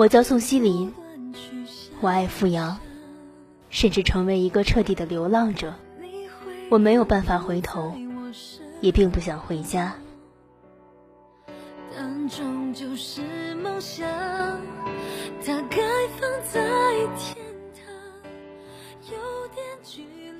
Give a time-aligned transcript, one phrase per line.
[0.00, 0.94] 我叫宋希林，
[2.00, 2.80] 我爱富阳，
[3.68, 5.74] 甚至成为一个彻底的流浪者。
[6.70, 7.94] 我没有办法回头，
[8.80, 9.94] 也并不想回家。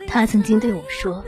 [0.08, 1.22] 他曾经对我说：“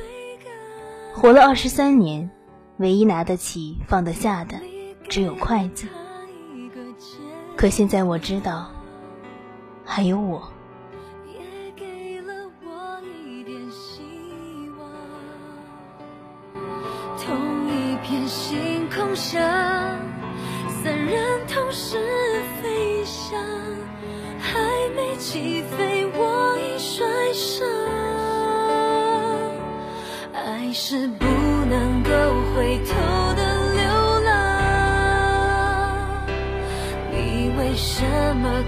[1.13, 2.31] 活了二十三年，
[2.79, 4.57] 唯一拿得起、放得下的，
[5.07, 5.87] 只有筷子。”
[7.63, 8.67] 可现在我知道，
[9.85, 10.43] 还有我。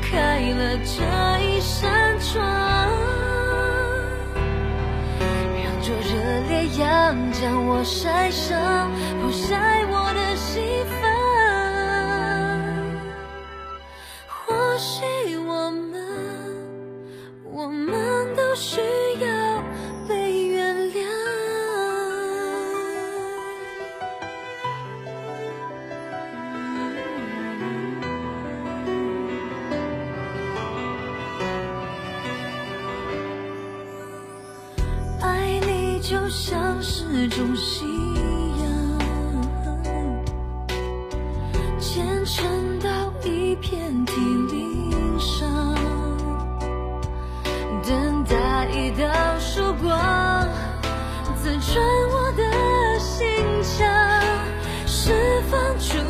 [0.03, 1.03] 开了这
[1.45, 2.43] 一扇窗，
[5.63, 6.13] 让灼热
[6.49, 10.04] 烈阳将我晒伤，不晒我
[55.79, 56.04] 释放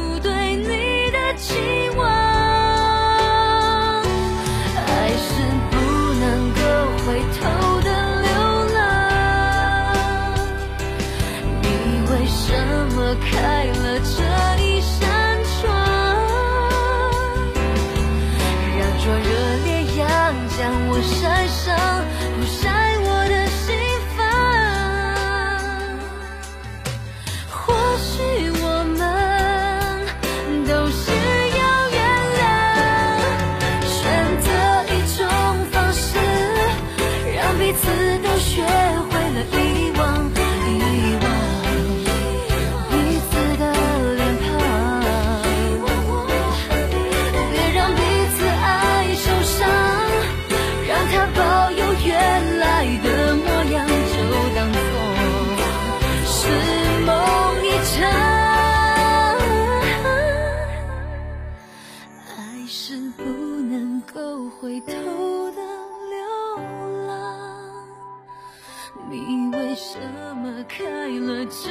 [69.10, 69.98] 你为什
[70.36, 71.70] 么开了这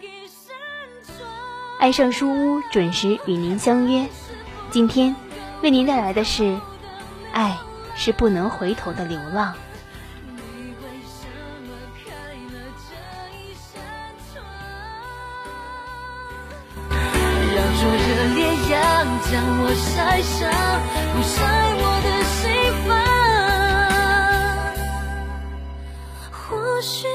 [0.00, 0.56] 一扇
[1.06, 1.28] 窗
[1.78, 4.06] 爱上书屋准时与您相约，
[4.70, 5.14] 今天
[5.62, 6.42] 为您带来的是
[7.32, 7.58] 《爱
[7.94, 9.54] 是不能回头的流浪》。
[17.56, 18.80] 让灼热烈阳
[19.30, 20.50] 将我晒伤，
[21.12, 21.38] 不晒
[21.76, 22.40] 我的心
[22.88, 22.99] 房。
[26.80, 27.09] 或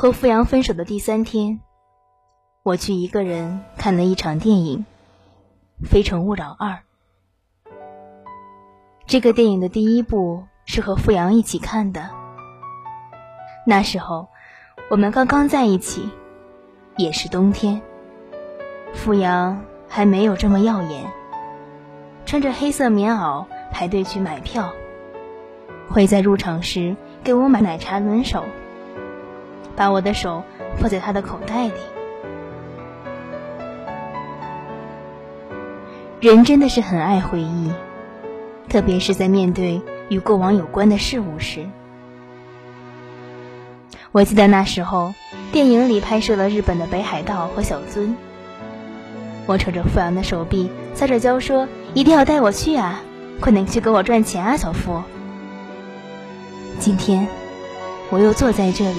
[0.00, 1.58] 和付阳分手的第三天，
[2.62, 4.86] 我去一个人看了一场电影
[5.88, 6.70] 《非诚勿扰二》。
[9.08, 12.10] 这个电影的第一部是和付阳一起看的。
[13.66, 14.28] 那时候
[14.88, 16.08] 我们刚刚在一起，
[16.96, 17.82] 也是冬天。
[18.94, 21.10] 付阳还没有这么耀眼，
[22.24, 24.70] 穿着黑色棉袄排队去买票，
[25.88, 28.44] 会在入场时给我买奶茶轮手。
[29.78, 30.42] 把我的手
[30.76, 31.72] 放在他的口袋里。
[36.20, 37.70] 人真的是很爱回忆，
[38.68, 41.64] 特别是在面对与过往有关的事物时。
[44.10, 45.14] 我记得那时候，
[45.52, 48.14] 电影里拍摄了日本的北海道和小樽。
[49.46, 53.00] 我扯着富阳的手臂，撒着娇说：“一定要带我去啊！
[53.40, 55.02] 快点去给我赚钱啊，小付！”
[56.80, 57.28] 今天，
[58.10, 58.98] 我又坐在这里，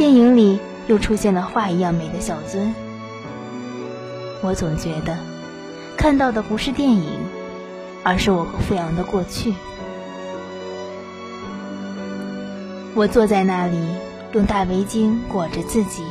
[0.00, 2.74] 电影里又出现了画一样美的小尊。
[4.40, 5.18] 我总觉得，
[5.94, 7.18] 看到的不是电影，
[8.02, 9.52] 而是我和富阳的过去。
[12.94, 13.76] 我坐在那里，
[14.32, 16.02] 用大围巾裹着自己，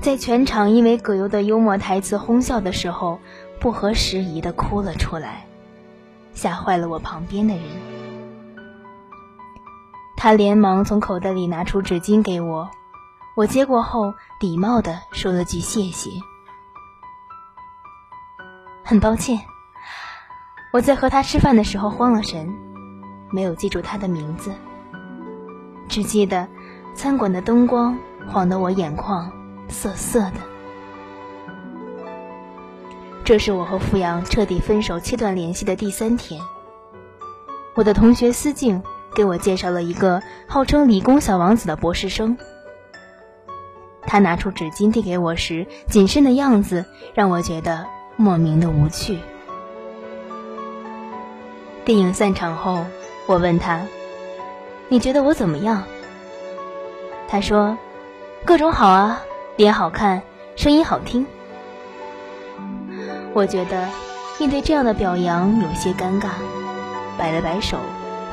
[0.00, 3.20] 在全场因为葛优的幽默台词哄笑的时候，
[3.60, 5.46] 不合时宜的哭了出来，
[6.34, 7.91] 吓坏了我旁边的人。
[10.22, 12.70] 他连忙从口袋里拿出纸巾给我，
[13.34, 16.10] 我接过后礼貌的说了句谢谢。
[18.84, 19.40] 很抱歉，
[20.72, 22.54] 我在和他吃饭的时候慌了神，
[23.32, 24.52] 没有记住他的名字，
[25.88, 26.46] 只记得
[26.94, 27.98] 餐馆的灯光
[28.28, 29.28] 晃得我眼眶
[29.66, 30.34] 涩涩的。
[33.24, 36.40] 这是我和富阳彻底分手、切断联系的第三天，
[37.74, 38.80] 我的同学思静。
[39.14, 42.36] 给我介绍了一个号称理工小王子的博士生。
[44.04, 47.86] 他拿出纸巾递给我时，谨慎的样子让我觉得
[48.16, 49.18] 莫名的无趣。
[51.84, 52.84] 电影散场后，
[53.26, 53.86] 我问他
[54.88, 55.84] ：“你觉得我怎么样？”
[57.28, 57.78] 他说
[58.44, 59.22] ：“各种好啊，
[59.56, 60.22] 脸好看，
[60.56, 61.26] 声音好听。”
[63.34, 63.88] 我觉得
[64.38, 66.28] 面对这样的表扬有些尴尬，
[67.16, 67.78] 摆了摆手。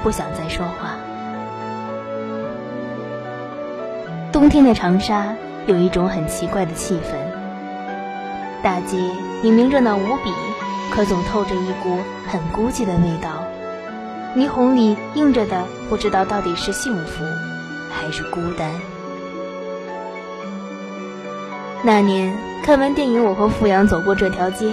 [0.03, 0.95] 不想再说话。
[4.31, 5.35] 冬天的长沙
[5.65, 7.15] 有一种很奇怪的气氛，
[8.63, 8.97] 大街
[9.41, 10.31] 明明热闹无比，
[10.91, 11.97] 可总透着一股
[12.27, 13.43] 很孤寂的味道。
[14.35, 17.23] 霓虹里映着的，不知道到底是幸福
[17.91, 18.69] 还是孤单。
[21.81, 24.71] 那年看完电影，我和富阳走过这条街，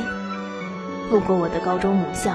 [1.10, 2.32] 路过我的高中母校，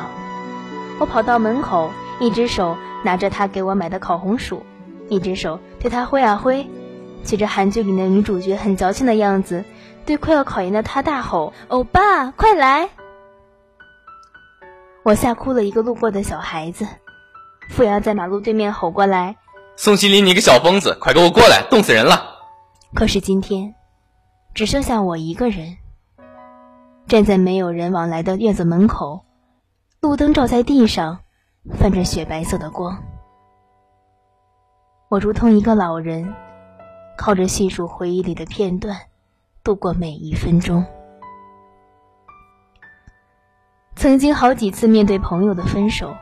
[1.00, 1.92] 我跑到门口。
[2.22, 4.64] 一只手拿着他给我买的烤红薯，
[5.10, 6.70] 一只手对他挥啊挥，
[7.24, 9.66] 学着韩剧里的女主角很矫情的样子，
[10.06, 12.90] 对快要考研的他大吼：“欧巴，快来！”
[15.02, 16.88] 我吓哭了一个路过的小孩子。
[17.70, 19.38] 富阳在马路对面吼过来
[19.76, 22.36] ：“宋希林，你个小疯子，快给我过来，冻死人了！”
[22.94, 23.74] 可是今天，
[24.54, 25.78] 只剩下我一个人，
[27.08, 29.26] 站在没有人往来的院子门口，
[30.02, 31.22] 路灯照在地上。
[31.70, 33.04] 泛着雪白色的光，
[35.10, 36.34] 我如同一个老人，
[37.16, 38.98] 靠着细数回忆里的片段，
[39.64, 40.84] 度过每一分钟。
[43.96, 46.16] 曾经好几次面对朋友的分手，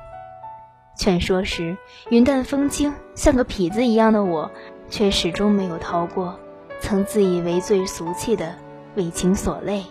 [0.98, 1.78] 劝说时
[2.10, 4.52] 云淡风轻，像个痞子一样的我，
[4.90, 6.38] 却始终没有逃过
[6.82, 8.54] 曾自以为最俗气的
[8.96, 9.86] 为情所累。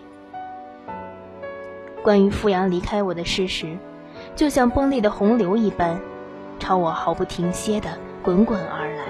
[2.02, 3.78] 关于富阳离开我的事实。
[4.38, 6.00] 就像崩裂的洪流一般，
[6.60, 9.04] 朝我毫不停歇的滚滚而来。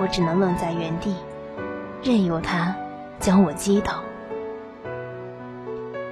[0.00, 1.14] 我只能愣在原地，
[2.02, 2.74] 任由它
[3.20, 4.02] 将我击倒。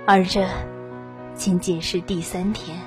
[0.06, 0.46] 而这
[1.34, 2.78] 仅仅是第三天。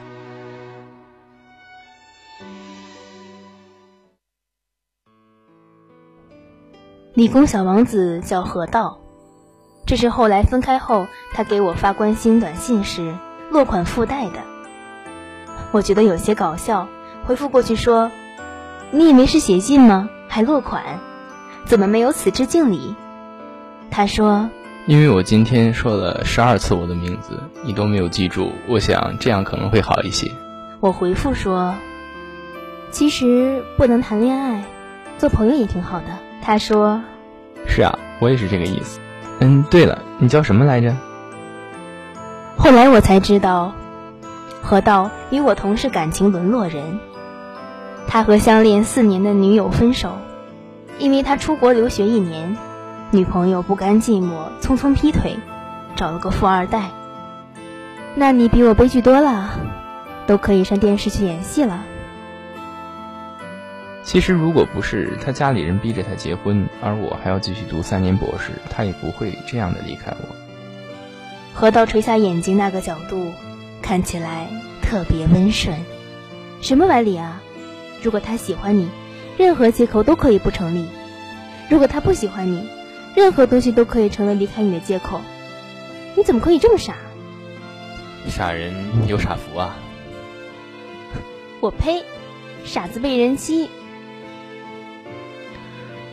[7.14, 8.98] 理工小王子叫何道，
[9.86, 13.14] 这是后来分开后他给我发关心短信时
[13.52, 14.53] 落款附带的。
[15.74, 16.88] 我觉得有些搞笑，
[17.26, 18.12] 回复过去说
[18.92, 20.08] ：“你以为是写信吗？
[20.28, 21.00] 还落款，
[21.66, 22.96] 怎么没有此致敬礼？”
[23.90, 24.52] 他说
[24.86, 30.32] ：“因为我今天说了十二次我的名字，你都没有记住，我想这样可能会好一些。”
[30.80, 31.74] 我回复说
[32.92, 34.64] ：“其实不能谈恋爱，
[35.18, 36.06] 做朋友也挺好的。”
[36.44, 37.02] 他说
[37.68, 39.00] ：“是啊，我也是这个意思。”
[39.42, 40.96] 嗯，对了，你叫什么来着？
[42.58, 43.74] 后来我才知道。
[44.64, 47.00] 河道与我同是感情沦落人，
[48.08, 50.18] 他和相恋四年的女友分手，
[51.00, 52.56] 因为他出国留学一年，
[53.12, 55.38] 女朋友不甘寂寞，匆匆劈腿，
[55.98, 56.92] 找了个富二代。
[58.16, 59.50] 那你比我悲剧多了，
[60.28, 61.84] 都可以上电视去演戏了。
[64.04, 70.36] 其实，如果不是他家里人逼着他结婚，而我还要继续读三年博士，他也不会这样的离开我。
[71.54, 73.34] 河道垂下眼睛那个角度。
[73.84, 74.48] 看起来
[74.82, 75.78] 特别温顺，
[76.62, 77.42] 什么歪理啊？
[78.02, 78.90] 如果他喜欢你，
[79.38, 80.86] 任何借口都可以不成立；
[81.70, 82.66] 如果他不喜欢你，
[83.16, 85.20] 任何东西都可以成为离开你的借口。
[86.16, 86.96] 你怎么可以这么傻？
[88.30, 88.74] 傻人
[89.06, 89.76] 有傻福啊！
[91.60, 92.04] 我呸！
[92.64, 93.70] 傻子被人欺。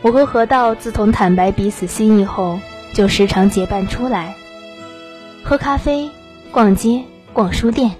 [0.01, 2.59] 我和河道自从坦白彼此心意后，
[2.93, 4.35] 就时常结伴出来
[5.43, 6.09] 喝咖啡、
[6.51, 7.05] 逛街。
[7.33, 7.91] 逛书店，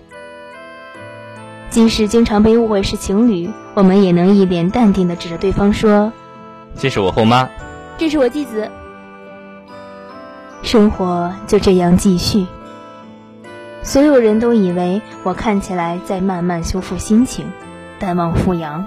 [1.69, 6.11] 即使经常被误会是情侣，我们也能一脸淡定的指着对方说
[6.77, 7.49] ：“这是我后妈，
[7.97, 8.69] 这是我继子。”
[10.63, 12.45] 生活就这样继续。
[13.83, 17.49] 所有人都以为我看起来在慢慢修复心情，
[17.99, 18.85] 淡忘富阳。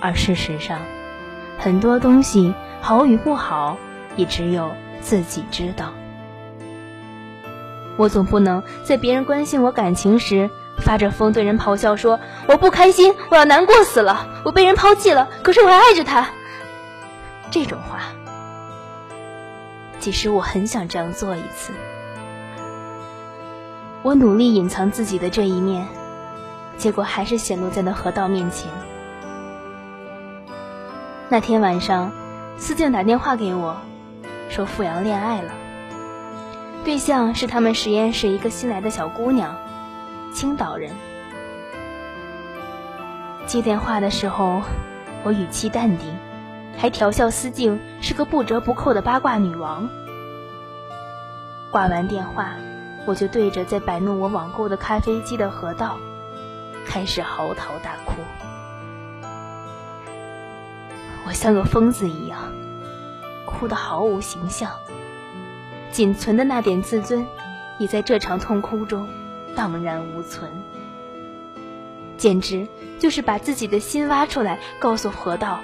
[0.00, 0.80] 而事实上，
[1.58, 3.76] 很多东西好与不好，
[4.16, 5.92] 也只有自己知道。
[7.96, 16.28] 我总不能在别人关心我感情时，发着疯对人咆哮说：“我不开心，我要难过死了，我被人抛弃了，可是我还爱着他。”
[17.50, 18.00] 这种话，
[20.00, 21.72] 其实我很想这样做一次。
[24.02, 25.86] 我努力隐藏自己的这一面，
[26.76, 28.68] 结果还是显露在了河道面前。
[31.28, 32.12] 那天晚上，
[32.58, 33.76] 思静打电话给我，
[34.50, 35.52] 说富阳恋爱了，
[36.84, 39.56] 对象是他们实验室一个新来的小姑娘，
[40.34, 40.92] 青岛人。
[43.46, 44.60] 接电话的时候，
[45.22, 46.14] 我语气淡定，
[46.76, 49.88] 还调笑思静是个不折不扣的八卦女王。
[51.70, 52.54] 挂完电话。
[53.06, 55.98] 我就对着在摆弄我网购的咖啡机的河道，
[56.86, 58.14] 开始嚎啕大哭。
[61.26, 62.50] 我像个疯子一样，
[63.44, 64.70] 哭得毫无形象，
[65.94, 67.24] 仅存的那点自尊，
[67.78, 69.08] 已在这场痛哭中
[69.54, 70.50] 荡然无存。
[72.16, 72.66] 简直
[72.98, 75.60] 就是把自己的心挖出来，告诉河道，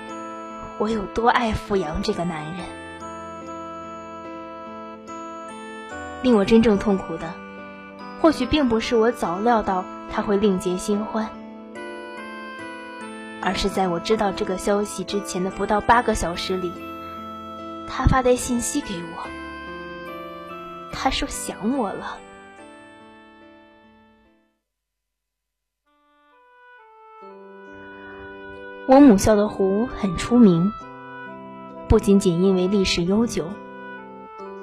[0.79, 2.65] 我有多爱富阳这个男人。
[6.23, 7.35] 令我真正痛苦的，
[8.21, 11.29] 或许并不是我早料到他会另结新欢，
[13.43, 16.71] 而是在我知道这个消息之前的不到八个小时里，
[17.89, 19.40] 他发的信息给我。
[20.93, 22.19] 他说想我了。
[28.87, 30.73] 我母校的湖很出名，
[31.89, 33.47] 不仅仅因为历史悠久。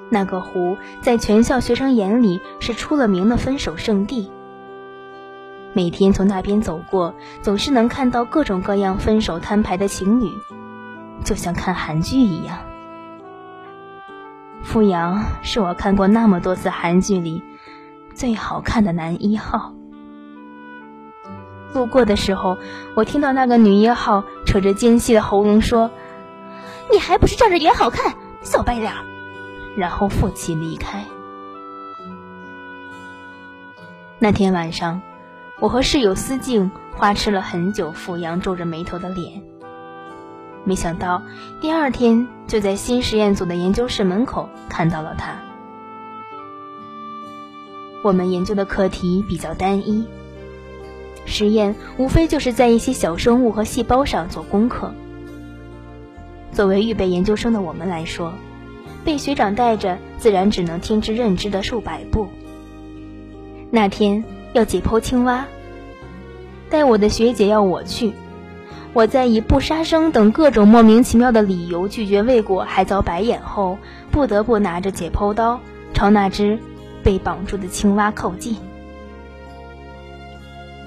[0.10, 4.32] 那个湖在全校学生眼里是出了名的分手圣地。
[5.74, 10.34] 每天从那边走过，总是能看到各种各样分手摊牌的情侣，
[11.24, 12.60] 就像看韩剧一样。
[14.68, 17.42] 富阳是我看过那么多次韩剧里
[18.14, 19.74] 最好看的男一号。
[21.74, 22.58] 路过的时候，
[22.94, 25.90] 我听到那个女一号扯着尖细的喉咙说
[26.92, 28.92] ：“你还不是仗着脸好看，小白脸。”
[29.78, 31.06] 然后负气离开。
[34.20, 35.02] 那天晚上，
[35.62, 37.94] 我和室友思静花痴了很久。
[37.94, 39.44] 富阳皱着眉头的脸，
[40.68, 41.22] 没想到
[41.62, 45.38] 第二天就在新实验组的研究室门口看到了他。
[48.04, 50.06] 我们研究的课题比较单一，
[51.26, 54.94] 实验无非就是在一些小生物和细胞上做功课。
[56.52, 58.34] 作为预备研究生的我们来说，
[59.06, 62.28] 被学长带着，自然只能听之任之的数百步。
[63.72, 64.22] 那天
[64.52, 65.46] 要解剖青蛙，
[66.70, 68.12] 带我的学姐要我去，
[68.98, 73.78] 我在以不杀生等各种莫名其妙的理由拒绝未果，还遭白眼后，
[74.10, 75.60] 不得不拿着解剖刀
[75.94, 76.58] 朝那只
[77.04, 78.58] 被绑住的青蛙靠近。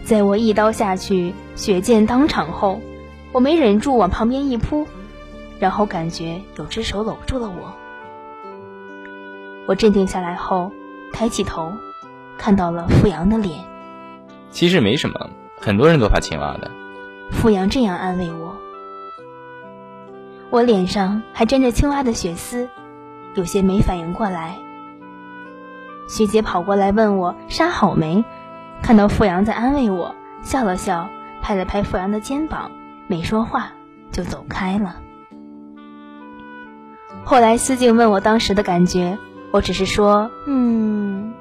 [0.02, 2.80] 在我一刀下去，血溅当场后，
[3.30, 4.88] 我没忍住往旁边一扑，
[5.60, 7.72] 然后感觉有只手搂住了我。
[9.68, 10.72] 我镇定下来后，
[11.12, 11.72] 抬起头，
[12.36, 13.60] 看到了富阳的脸。
[14.50, 16.68] 其实没什么，很多人都怕青蛙的。
[17.30, 18.56] 富阳这样安慰我。
[20.50, 22.68] 我脸上还沾着青蛙的血丝，
[23.34, 24.58] 有些没反应过来。
[26.08, 28.24] 学姐跑过来问我杀好没，
[28.82, 31.08] 看到富阳在安慰我，笑了笑，
[31.40, 32.72] 拍了拍富阳的肩膀，
[33.06, 33.72] 没说话，
[34.10, 34.96] 就走开了。
[37.24, 39.18] 后来思静问我当时的感觉。
[39.52, 41.34] 我只是说，嗯，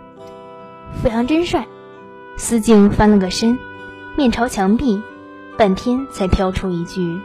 [1.00, 1.67] 富阳真帅。
[2.38, 3.60] 思静翻了个身，
[4.15, 5.03] 面朝墙壁，
[5.59, 7.19] 半天才飘出一句：“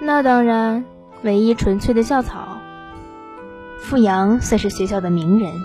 [0.00, 0.86] 那当然，
[1.20, 2.56] 唯一纯粹的校草。”
[3.78, 5.60] 富阳算是学校的名人，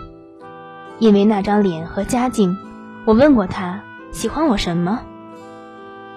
[1.00, 2.58] 因为那张脸和家境。
[3.06, 5.00] 我问过他喜欢我什么，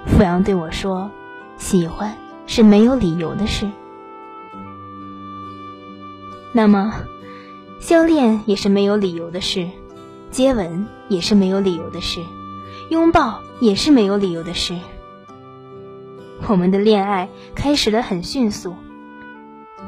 [0.05, 1.13] 富阳对我说
[1.59, 2.17] ：“喜欢
[2.49, 3.71] 是没有理由的事。”
[6.51, 6.93] 那么。
[7.79, 9.69] 相恋也是没有理由的事，
[10.33, 12.25] 接吻也是没有理由的事，
[12.89, 14.77] 拥抱也是没有理由的事。
[16.47, 18.75] 我们的恋爱开始的很迅速，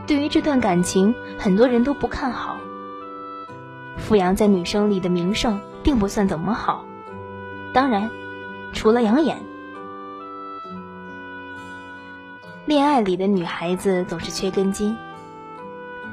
[0.07, 2.57] 对于这段感情，很多人都不看好。
[3.97, 6.85] 富阳在女生里的名声并不算怎么好，
[7.73, 8.11] 当然，
[8.73, 9.39] 除了养眼。
[12.67, 14.97] 恋爱里的女孩子总是缺根筋，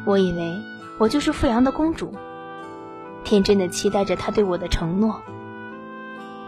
[0.05, 0.61] 我以为
[0.97, 2.13] 我就是富阳的公主，
[3.23, 5.21] 天真的期待着他对我的承诺。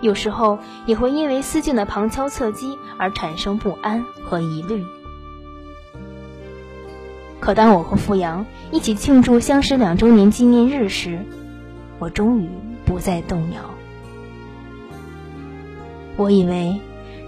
[0.01, 4.85] 有时候也会因为思静的旁敲侧击而产生不安和疑虑。
[7.39, 11.25] 可当我和富阳一起庆祝相识两周年纪念日时，
[11.97, 12.49] 我终于
[12.85, 13.61] 不再动摇。
[16.17, 16.79] 我以为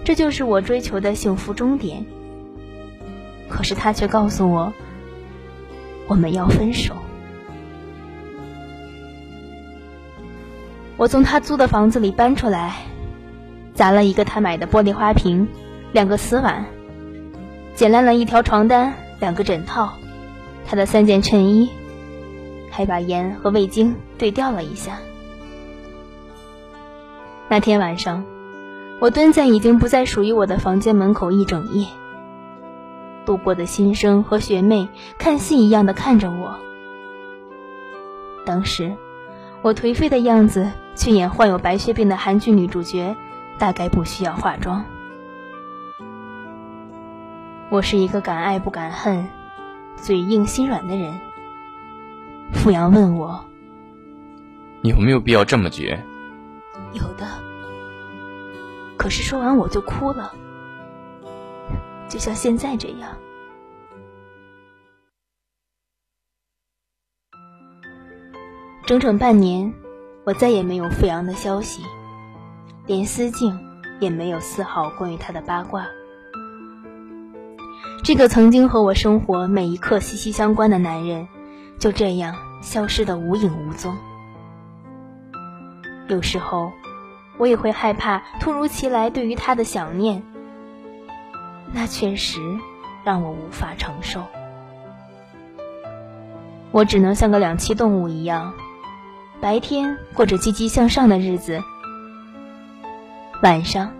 [0.04, 2.04] 这就是我追求的幸福终点，
[3.48, 4.72] 可是他却告诉我，
[6.06, 6.94] 我们要分手。
[11.02, 12.76] 我从他租的房子里搬出来，
[13.74, 15.48] 砸了一个他买的玻璃花瓶，
[15.90, 16.64] 两个瓷碗，
[17.74, 19.94] 捡烂了一条床单，两个枕套，
[20.64, 21.68] 他的三件衬衣，
[22.70, 25.00] 还把盐和味精对调了一下。
[27.48, 28.24] 那天晚上，
[29.00, 31.88] 我蹲在已经不再属于我的房间门口一整夜。
[33.26, 36.60] 路过的新生和学妹看戏一样的看着我。
[38.46, 38.94] 当时，
[39.62, 40.70] 我颓废的样子。
[40.94, 43.16] 去演患有白血病的韩剧女主角，
[43.58, 44.84] 大概不需要化妆。
[47.70, 49.28] 我是一个敢爱不敢恨、
[49.96, 51.20] 嘴硬心软的人。
[52.52, 53.44] 富阳问我
[54.84, 56.04] ：“有没有必要这么绝？”
[56.92, 57.26] 有的。
[58.98, 60.32] 可是说完我就哭了，
[62.08, 63.16] 就像现在这样。
[68.84, 69.72] 整整半年。
[70.24, 71.82] 我再也没有富阳的消息，
[72.86, 73.58] 连思静
[73.98, 75.86] 也没有丝毫关于他的八卦。
[78.04, 81.26] 这个曾经和我生活每一刻息息相关的男人，
[81.78, 83.96] 就这样消失的无影无踪。
[86.08, 86.72] 有时候，
[87.38, 90.22] 我也会害怕突如其来对于他的想念，
[91.72, 92.40] 那确实
[93.02, 94.22] 让我无法承受。
[96.70, 98.52] 我只能像个两栖动物一样。
[99.42, 101.60] 白天过着积极向上的日子，
[103.42, 103.90] 晚上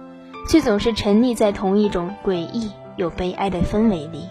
[0.48, 4.28] 却总是沉溺在同一种诡异又悲哀的氛围里，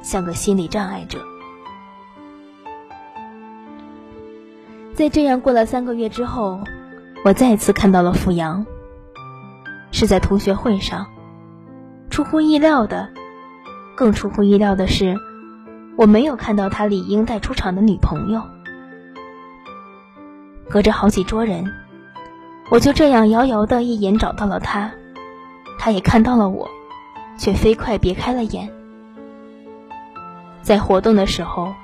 [0.00, 1.18] 像个心理障碍者。
[4.94, 6.58] 在这样过了三个月之后，
[7.22, 8.64] 我再次看到了富阳，
[9.92, 11.06] 是在同学会上。
[12.08, 13.10] 出乎意料的，
[13.94, 15.18] 更出乎意料的是，
[15.98, 18.42] 我没有看到他理应带出场的女朋友。
[20.68, 21.72] 隔着好几桌人，
[22.70, 24.90] 我就这样遥遥的一眼找到了他，
[25.78, 26.68] 他也看到了我，
[27.38, 28.68] 却飞快别开了眼。
[30.62, 31.74] 在活动的时候，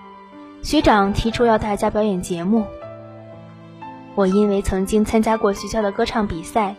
[0.63, 2.65] 学长提出要大家表演节目，
[4.15, 6.75] 我因为曾经参加过学校的歌唱比赛，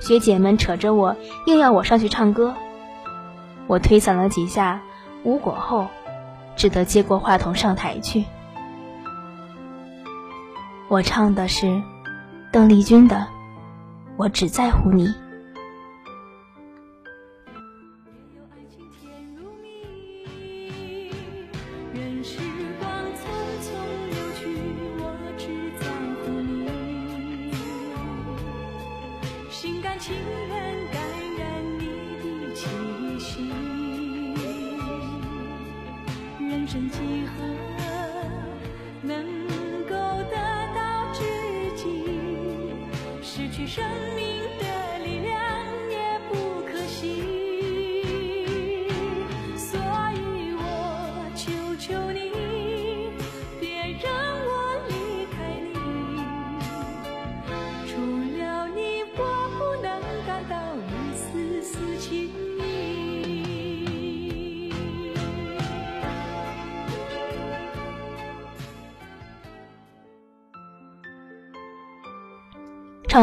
[0.00, 2.54] 学姐们扯着我硬要我上去唱歌，
[3.68, 4.82] 我推搡了几下
[5.22, 5.86] 无果后，
[6.56, 8.24] 只得接过话筒上台去。
[10.88, 11.82] 我唱的是
[12.52, 13.16] 邓丽君的
[14.16, 15.08] 《我只在乎你》。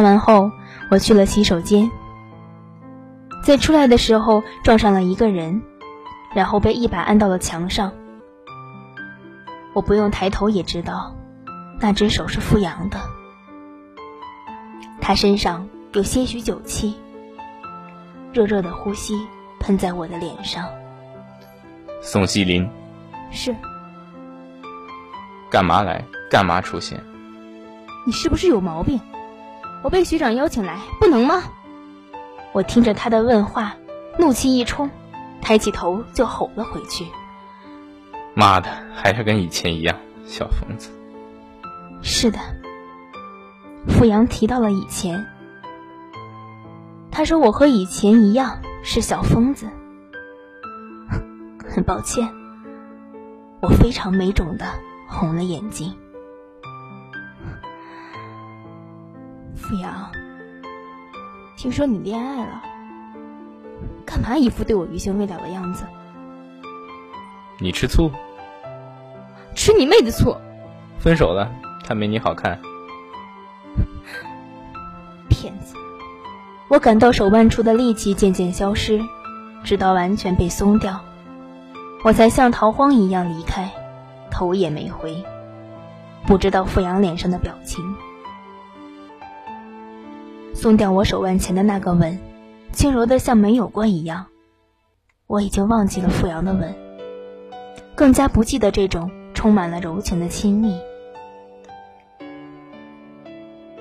[0.01, 0.51] 唱完后，
[0.89, 1.91] 我去了洗手间，
[3.43, 5.61] 在出来的时候撞上了一个人，
[6.33, 7.93] 然后被一把按到了墙上。
[9.73, 11.15] 我不用抬头也知道，
[11.79, 12.99] 那只手是富阳的。
[14.99, 16.95] 他身上有些许酒气，
[18.33, 19.13] 热热的呼吸
[19.59, 20.65] 喷在我的脸上。
[22.01, 22.67] 宋希林，
[23.29, 23.55] 是。
[25.51, 26.03] 干嘛来？
[26.27, 26.99] 干嘛出现？
[28.07, 28.99] 你是不是有毛病？
[29.83, 31.43] 我被学长邀请来，不能吗？
[32.53, 33.75] 我听着他的问话，
[34.19, 34.89] 怒气一冲，
[35.41, 37.07] 抬起头就吼了回去
[38.35, 40.91] ：“妈的，还是跟以前一样，小疯子！”
[42.03, 42.39] 是的，
[43.87, 45.25] 傅阳提到了以前，
[47.09, 49.69] 他他说我和以前一样是小疯子。
[51.69, 52.27] 很抱歉，
[53.61, 54.65] 我非常没种的
[55.07, 55.95] 红了眼睛。
[59.71, 60.11] 富阳，
[61.55, 62.61] 听说你恋爱了，
[64.05, 65.85] 干嘛一副对我余情未了的样子？
[67.57, 68.11] 你吃醋？
[69.55, 70.35] 吃你妹的醋！
[70.99, 71.49] 分手了，
[71.85, 72.59] 他没你好看。
[75.29, 75.73] 骗子！
[76.67, 79.01] 我感到手腕处的力气渐渐消失，
[79.63, 80.99] 直到完全被松掉，
[82.03, 83.71] 我才像逃荒一样离开，
[84.29, 85.23] 头也没回，
[86.27, 87.81] 不知道富阳脸上的表情。
[90.61, 92.19] 松掉我手腕前的那个吻，
[92.71, 94.27] 轻柔的像没有过一样。
[95.25, 96.75] 我已经忘记了富阳的吻，
[97.95, 100.79] 更加不记得这种充满了柔情的亲密。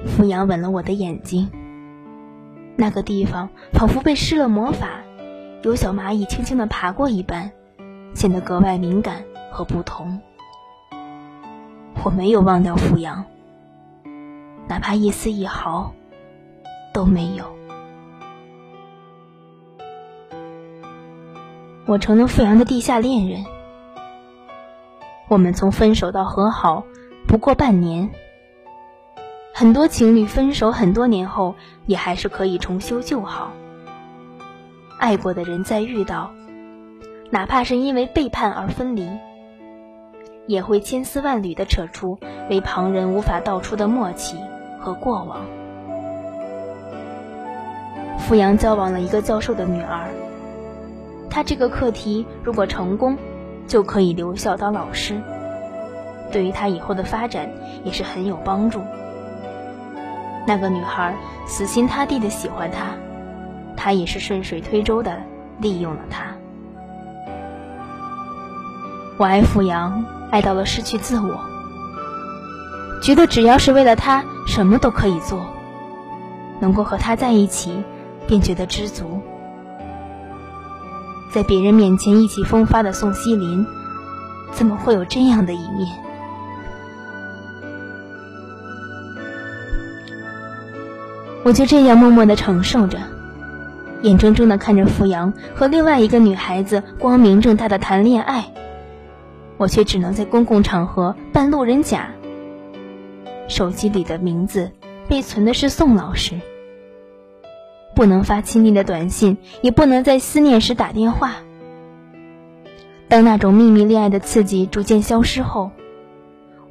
[0.07, 1.51] 富阳吻了我的眼睛，
[2.77, 5.03] 那个地方仿佛被施了魔法，
[5.62, 7.53] 有小蚂蚁轻轻的爬过一般，
[8.14, 10.19] 显得格外敏感和不同。
[12.03, 13.27] 我没有忘掉富阳，
[14.66, 15.93] 哪怕一丝一毫。
[16.92, 17.44] 都没有。
[21.87, 23.44] 我成了富阳的地下恋人。
[25.29, 26.85] 我们从分手到和好
[27.26, 28.11] 不过半年。
[29.53, 31.55] 很多情侣分手很多年后，
[31.87, 33.50] 也还是可以重修旧好。
[34.98, 36.31] 爱过的人再遇到，
[37.31, 39.09] 哪怕是因为背叛而分离，
[40.46, 44.37] 也会千丝万缕的扯出为旁人无法道出的默契
[44.81, 45.40] 和过往。
[48.20, 50.09] 富阳交往了一个教授的女儿，
[51.28, 53.16] 他这个课题如果成功，
[53.66, 55.20] 就可以留校当老师，
[56.30, 57.50] 对于他以后的发展
[57.83, 58.80] 也是很有帮助。
[60.46, 61.14] 那个女孩
[61.46, 62.87] 死心塌地的喜欢他，
[63.76, 65.20] 他也是顺水推舟的
[65.59, 66.26] 利用了他。
[69.16, 71.38] 我爱富阳，爱到了失去自我，
[73.02, 75.40] 觉得只要是为了他，什么都可以做，
[76.61, 77.83] 能够和他在一起。
[78.31, 79.21] 便觉得知足，
[81.33, 83.66] 在别人面前意气风发的宋希林，
[84.53, 85.88] 怎么会有这样的一面？
[91.43, 93.01] 我就这样默默的承受着，
[94.03, 98.45] 眼睁睁的看着付阳和另外一个女孩子光明正大的谈恋爱，
[99.57, 102.09] 我却只能在公共场合扮路人甲。
[103.49, 104.71] 手机里的名字
[105.09, 106.40] 被存的是宋老师。
[108.00, 111.34] 不能发亲密的短信，也不能在思念时打电话。
[113.08, 115.70] 当那种秘密恋爱的刺激逐渐消失后，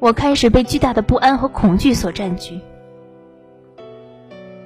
[0.00, 2.58] 我开始被巨大的不安和恐惧所占据。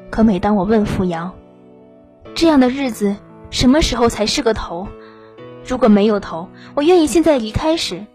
[0.08, 1.32] 可每当我问付瑶，
[2.34, 3.14] 这样的日子
[3.50, 4.88] 什么时候才是个头？
[5.66, 8.06] 如果没有头，我愿意现在离开时，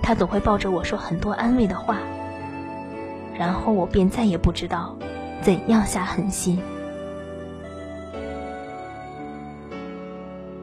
[0.00, 1.98] 他总会抱着我说很多安慰的话，
[3.38, 4.96] 然后我便再也不知道
[5.42, 6.58] 怎样下狠心。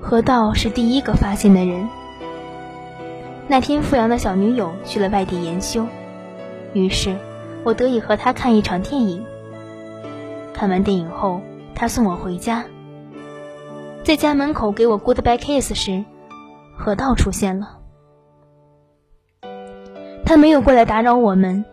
[0.07, 1.89] 河道是第一个发现的人。
[3.47, 5.87] 那天，富阳的小女友去了外地研修，
[6.73, 7.17] 于是
[7.63, 9.25] 我得以和他看一场电影。
[10.53, 11.41] 看完电影后，
[11.73, 12.63] 他送我回家。
[14.03, 16.05] 在家门口给我 goodbye kiss 时，
[16.77, 17.79] 河道出现了。
[20.23, 21.65] 他没有过来打扰我们，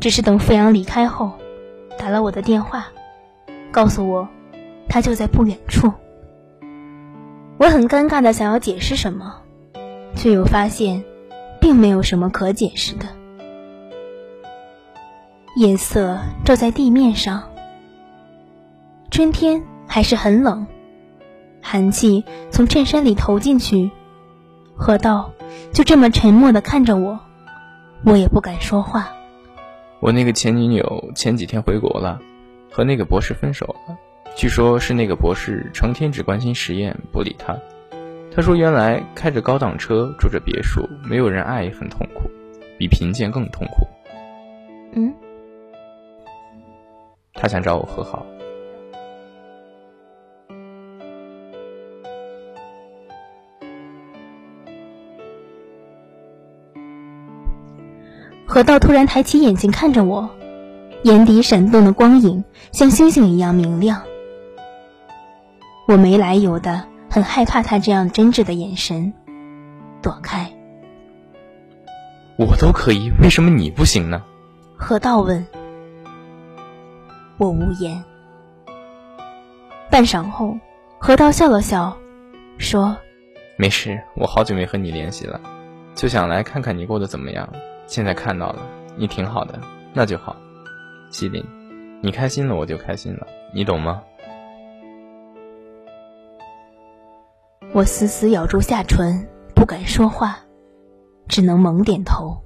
[0.00, 1.32] 只是等富阳离开后，
[1.98, 2.86] 打了我的电话，
[3.70, 4.26] 告诉我
[4.88, 5.92] 他就在不远处。
[7.56, 9.36] 我很尴尬的想要解释什么，
[10.16, 11.04] 却又发现，
[11.60, 13.06] 并没有什么可解释的。
[15.56, 17.44] 夜色照在地面上，
[19.10, 20.66] 春天还是很冷，
[21.62, 23.92] 寒气从衬衫里投进去。
[24.76, 25.30] 河道
[25.72, 27.20] 就这么沉默的看着我，
[28.04, 29.12] 我也不敢说话。
[30.00, 32.20] 我那个前女友前几天回国了，
[32.72, 33.96] 和那个博士分手了。
[34.36, 37.56] 据说，是那个博士成天只关心实验，不理他。
[38.34, 42.28] 他说，原来开着高档车，住着别墅，没有人爱也很痛苦，
[42.76, 43.86] 比贫贱更痛苦。
[44.94, 45.14] 嗯。
[47.32, 48.26] 他想找我和好。
[58.46, 60.28] 河道突然抬起眼睛看着我，
[61.04, 64.02] 眼底闪动的光影像星星一样明亮。
[65.86, 69.12] 我没来由的很害怕他这样真挚的眼神，
[70.02, 70.50] 躲开。
[72.36, 74.24] 我都可以，为什么你不行呢？
[74.76, 75.46] 何道问。
[77.36, 78.02] 我无言。
[79.90, 80.58] 半晌后，
[80.98, 81.96] 何道笑了笑，
[82.58, 82.96] 说
[83.58, 85.40] ：“没事，我好久没和你联系了，
[85.94, 87.48] 就想来看看你过得怎么样。
[87.86, 88.62] 现在看到了，
[88.96, 89.60] 你挺好的，
[89.92, 90.34] 那就好。
[91.10, 91.44] 西林，
[92.00, 94.02] 你开心了，我就开心了，你懂吗？”
[97.74, 100.38] 我死死咬住下唇，不敢说话，
[101.26, 102.40] 只能猛点头。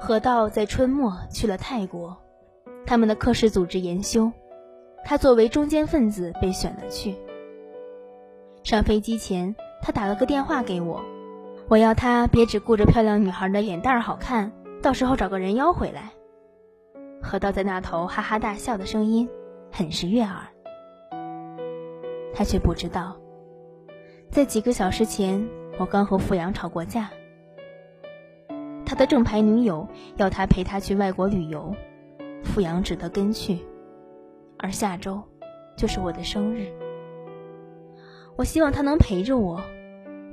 [0.00, 2.16] 河道在春末去了泰国，
[2.86, 4.32] 他们的课时组织研修，
[5.04, 7.14] 他作为中间分子被选了去。
[8.62, 11.04] 上飞机前，他打了个电话给我。
[11.68, 16.12] 我要他别只顾着漂亮女孩的脸蛋儿好看，到时候找个人妖回来。
[17.22, 19.28] 河道在那头哈哈大笑的声音，
[19.72, 20.36] 很是悦耳。
[22.34, 23.16] 他却不知道，
[24.28, 25.48] 在几个小时前，
[25.78, 27.10] 我刚和富阳吵过架。
[28.84, 31.74] 他的正牌女友要他陪他去外国旅游，
[32.42, 33.58] 富阳只得跟去。
[34.58, 35.22] 而下周，
[35.76, 36.66] 就是我的生日。
[38.36, 39.62] 我希望他能陪着我，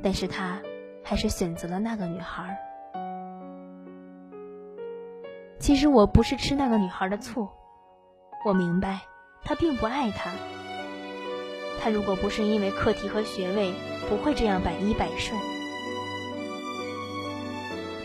[0.04, 0.60] 但是他。
[1.04, 2.58] 还是选择了那个女孩。
[5.60, 7.48] 其实我不是吃那个女孩的醋，
[8.46, 9.02] 我明白
[9.44, 10.32] 她并不爱他。
[11.80, 13.74] 她如果不是因为课题和学位，
[14.10, 15.40] 不会这样百依百顺。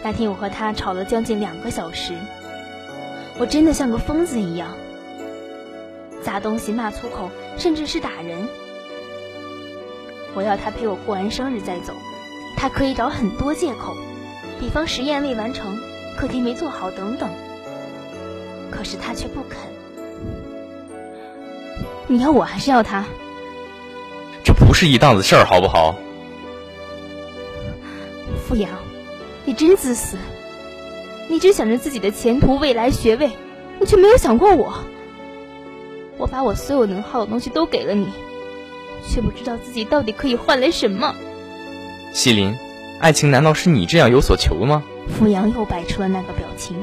[0.03, 2.15] 那天我和他吵了将近两个小时，
[3.39, 4.71] 我真的像个疯子一样，
[6.23, 8.47] 砸东西、骂粗口，甚至是打人。
[10.35, 11.95] 我要他陪我过完生日再走。
[12.57, 13.95] 他可以找很多借口，
[14.59, 15.79] 比方实验未完成、
[16.17, 17.31] 课题没做好等等。
[18.71, 19.59] 可是他却不肯。
[22.09, 23.05] 你要我还是要他？
[24.43, 25.95] 这不是一档子事儿，好不好？
[28.47, 28.71] 傅阳，
[29.45, 30.17] 你真自私！
[31.29, 33.33] 你只想着自己的前途、未来、学位，
[33.81, 34.85] 你却没有想过我。
[36.17, 38.09] 我把我所有能耗的东西都给了你，
[39.07, 41.15] 却不知道自己到底可以换来什么。
[42.17, 42.57] 西林，
[42.99, 44.83] 爱情难道是你这样有所求吗？
[45.07, 46.75] 扶阳又摆出了那个表情，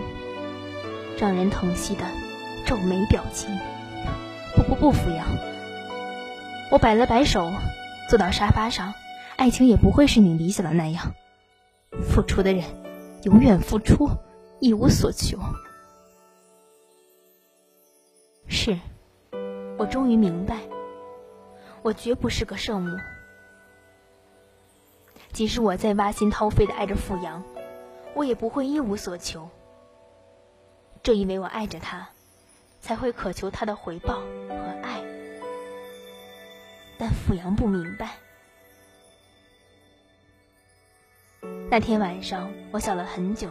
[1.17, 2.05] 让人疼惜的
[2.67, 3.49] 皱眉表情。
[4.55, 5.25] 不不不，扶阳，
[6.69, 7.51] 我摆了摆手，
[8.07, 8.93] 坐到沙发上。
[9.35, 11.15] 爱情也不会是你理想的那样，
[12.03, 12.63] 付出的人
[13.23, 14.07] 永远付出，
[14.59, 15.39] 一无所求。
[18.47, 18.77] 是，
[19.79, 20.59] 我终于明白，
[21.81, 22.95] 我绝不是个圣母。
[25.33, 27.43] 即使我再挖心掏肺的爱着富阳，
[28.13, 29.49] 我也不会一无所求。
[31.01, 32.07] 正因为我爱着他，
[32.81, 35.03] 才会渴求他的回报和爱。
[36.99, 38.11] 但富阳不明白。
[41.69, 43.49] 那天晚上，我想了很久，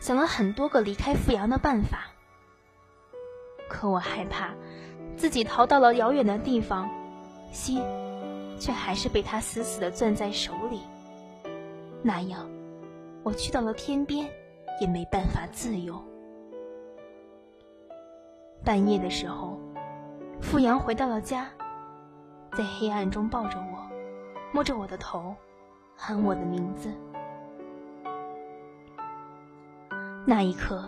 [0.00, 2.06] 想了很多个离开富阳的办法。
[3.68, 4.54] 可我害怕，
[5.18, 6.88] 自己逃到了遥远的地方，
[7.52, 7.82] 心。
[8.58, 10.80] 却还是被他死死的攥在手里。
[12.02, 12.48] 那样，
[13.22, 14.28] 我去到了天边，
[14.80, 16.00] 也没办法自由。
[18.64, 19.58] 半夜的时候，
[20.40, 21.48] 富阳回到了家，
[22.56, 23.78] 在黑暗中抱着我，
[24.52, 25.34] 摸着我的头，
[25.96, 26.90] 喊我的名字。
[30.24, 30.84] 那一刻，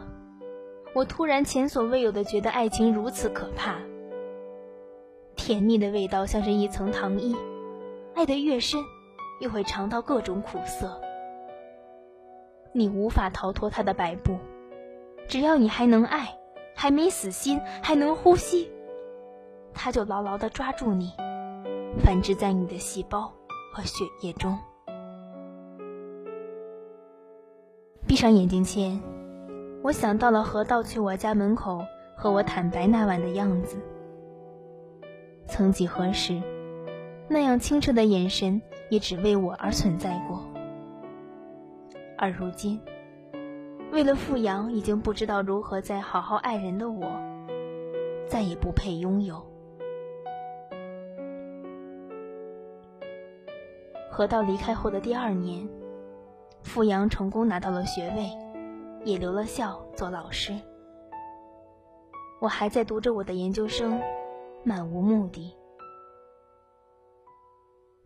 [0.94, 3.76] 我突然前所未有的觉得爱情如此可怕，
[5.36, 7.36] 甜蜜的味道像是一层糖衣。
[8.18, 8.84] 爱得越深，
[9.38, 11.00] 越会尝到各种苦涩。
[12.72, 14.36] 你无法逃脱他的摆布，
[15.28, 16.36] 只要你还能爱，
[16.74, 18.68] 还没死心，还能呼吸，
[19.72, 21.12] 他就牢牢地抓住你，
[22.02, 23.32] 繁殖在你的细胞
[23.72, 24.58] 和血液中。
[28.04, 29.00] 闭上眼睛前，
[29.80, 31.84] 我想到了河道去我家门口
[32.16, 33.76] 和我坦白那晚的样子。
[35.46, 36.42] 曾几何时。
[37.30, 40.42] 那样清澈的眼神，也只为我而存在过。
[42.16, 42.80] 而如今，
[43.92, 47.06] 为了富阳，已经不知道如何再好好爱人的我，
[48.26, 49.44] 再也不配拥有。
[54.10, 55.68] 河道离开后的第二年，
[56.62, 58.30] 富阳成功拿到了学位，
[59.04, 60.54] 也留了校做老师。
[62.40, 64.00] 我还在读着我的研究生，
[64.64, 65.54] 漫无目的。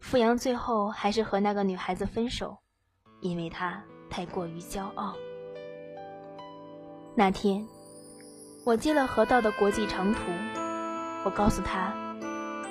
[0.03, 2.59] 富阳最后还是和那个女孩子分手，
[3.21, 5.15] 因为她太过于骄傲。
[7.15, 7.67] 那天，
[8.67, 10.19] 我接了河道的国际长途，
[11.25, 11.95] 我告诉他，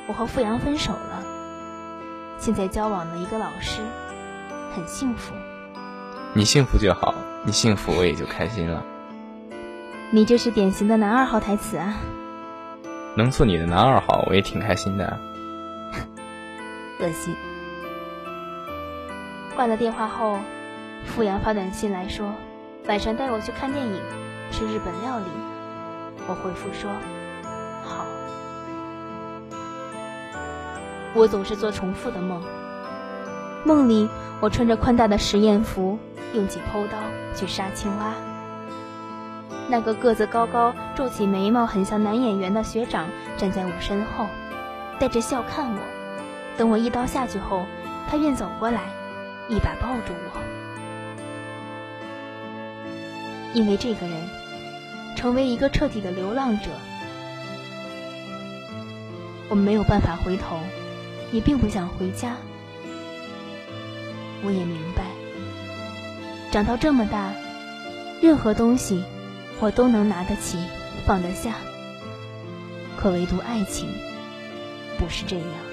[0.08, 1.24] 我和富阳分手了。
[2.38, 3.82] 现在交往了一个老师，
[4.76, 5.34] 很幸福。
[6.34, 7.16] 你幸福就好，
[7.46, 8.84] 你幸福我也就开心了。
[10.12, 11.96] 你就是典型的男二号台词啊！
[13.16, 15.31] 能做你的男二号，我也挺开心的。
[17.02, 17.36] 恶心。
[19.56, 20.38] 挂了电话后，
[21.06, 22.32] 付阳发短信来说，
[22.88, 24.00] 晚上带我去看电影，
[24.52, 25.26] 吃日本料理。
[26.28, 26.90] 我回复说，
[27.84, 28.06] 好。
[31.14, 32.42] 我总是做重复的梦，
[33.66, 34.08] 梦里
[34.40, 36.00] 我穿着宽大的实验服，
[36.34, 36.98] 用起剖刀
[37.36, 38.14] 去杀青蛙。
[39.68, 44.26] 那个个子高高、皱起眉毛、很像男演员的学长站在我身后，
[45.00, 45.80] 带着笑看我。
[46.62, 47.66] 等我一刀下去后，
[48.08, 48.84] 他便走过来，
[49.50, 50.40] 一把抱住我。
[53.56, 54.30] 因为这个人，
[55.16, 56.70] 成为一个彻底的流浪者，
[59.50, 60.60] 我没有办法回头。
[61.32, 62.36] 也并不想回家。
[64.44, 65.06] 我也明白，
[66.52, 67.34] 长到这么大，
[68.22, 69.04] 任何东西
[69.60, 70.60] 我都能拿得起、
[71.08, 71.56] 放得下，
[72.98, 73.90] 可唯独爱情
[75.00, 75.71] 不是这样。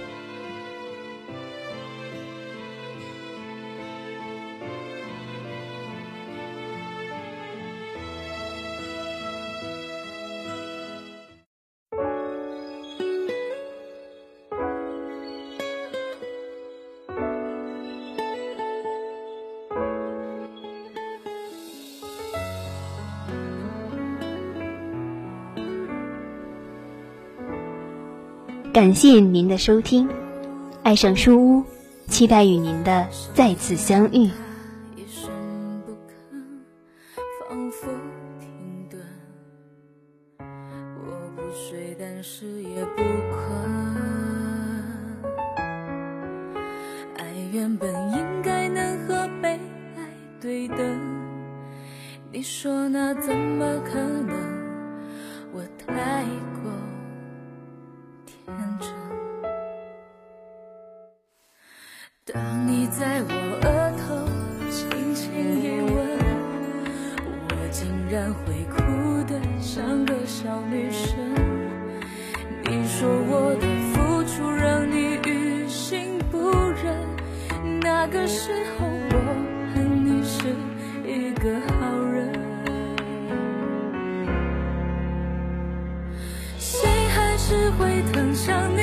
[28.79, 30.09] 感谢您的收听，
[30.85, 31.65] 爱上书屋，
[32.07, 34.31] 期待与您的再次相遇。
[62.35, 64.29] 当你在我额头
[64.71, 65.97] 轻轻一吻，
[67.49, 68.77] 我竟然会哭
[69.27, 71.17] 得像个小女生。
[72.65, 76.51] 你说我的付出让你于心不
[76.83, 76.95] 忍，
[77.81, 79.17] 那个时候我
[79.75, 80.55] 恨你是
[81.07, 82.31] 一个好人。
[86.59, 88.83] 心还是会疼想你